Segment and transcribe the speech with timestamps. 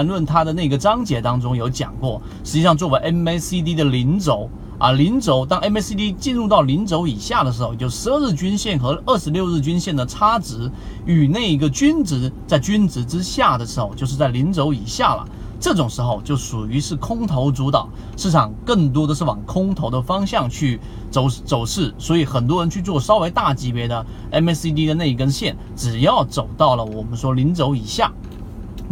[0.00, 10.70] 谈论它的那个章节当中有讲过，实际上作为 MACD 的零轴啊，零轴当 MACD 进入到零轴以下的时候，就十二日均线和二十六日均线的差值
[11.04, 15.28] 与那个均值在均值之下的时候，就是在零轴以下了。
[15.60, 17.86] 这种时候就属于是空头主导，
[18.16, 20.80] 市场更多的是往空头的方向去
[21.10, 28.10] 走走势，所以很多人去做稍微大级别的 MACD 的那一根线，只要走到了我们说零轴以下。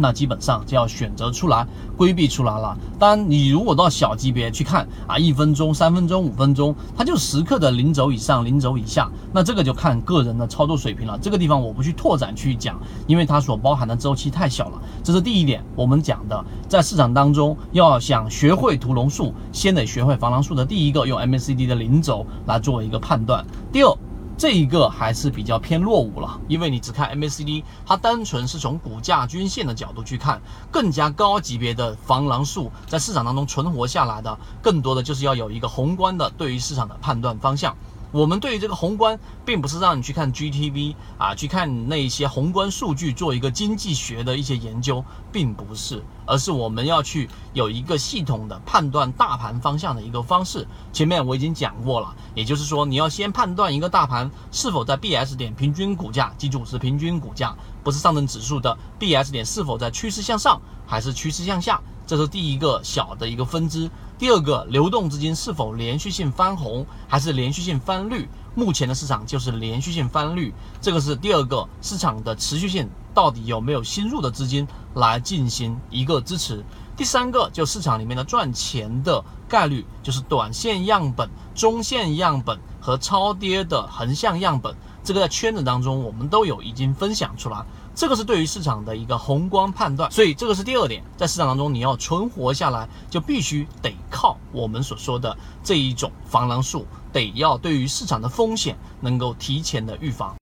[0.01, 2.75] 那基本上就要选择出来，规避出来了。
[2.97, 9.11] 当然，你如果到小级别去看啊，一分钟、三分钟、五分钟，它就时刻的零轴以上、零轴以下。
[9.33, 11.19] 那这个就看个人的操作水平了。
[11.21, 14.81] 这个地方我不去拓展去讲，因为它所包含的周期太小了。
[15.03, 23.45] 这是第一点，我们讲的，在市场当中要想学会屠龙术，先得学会防狼术的第一个，用 MACD 的零轴来作为一个判断。
[23.71, 23.97] 第二。
[24.39, 37.75] 这一个还是比较偏落伍了，因为你只看 MACD，它单纯是从股价均线的角度去看，更加高级别的防狼术在市场当中存活下来的，更多的就是要有一个宏观的对于市场的判断方向。
[38.11, 50.67] 我们对于这个宏观，并不是让你去看 GTV 啊，去看那一些宏观数据做一个经济学的一些研究，并不是，而是我们要去有一个系统的判断大盘方向的一个方式。
[50.91, 61.79] 前面我已经讲过了，也就是说，你要先判断一个大盘是否在 BS 点平均股价，记住是平均股价，不是上证指数的 BS 点是否在趋势向上还是趋势向下。
[62.09, 68.27] 这是第一个小的一个分支，第二个流动资金是否连续性翻红还是连续性翻绿？
[68.55, 76.65] 目前的市场就是连续性翻绿，这个是第二个市场的持续性到底有没有新入的资金来进行一个支持？
[76.97, 87.63] 第三个就市场里面的赚钱的概率，就是短线样本、中线样本和超跌的横向样本，这个在圈子当中我们都有已经分享出来。
[87.99, 100.33] 这个是对于市场的一个宏观判断，所以这个是第二点，在市场当中你要存活下来，就必须得靠我们所说的这一种防狼术，得要对于市场的风险能够提前的预防。